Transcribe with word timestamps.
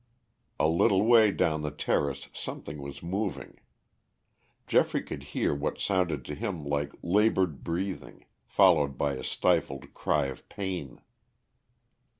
A 0.59 0.67
little 0.67 1.03
way 1.05 1.29
down 1.29 1.61
the 1.61 1.69
terrace 1.69 2.27
something 2.33 2.81
was 2.81 3.03
moving. 3.03 3.59
Geoffrey 4.65 5.03
could 5.03 5.21
hear 5.21 5.53
what 5.53 5.77
sounded 5.77 6.25
to 6.25 6.33
him 6.33 6.65
like 6.65 6.91
labored 7.03 7.63
breathing, 7.63 8.25
followed 8.43 8.97
by 8.97 9.13
a 9.13 9.23
stifled 9.23 9.93
cry 9.93 10.25
of 10.25 10.49
pain. 10.49 11.01